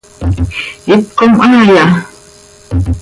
[0.91, 1.83] ¿Hipcom haaya?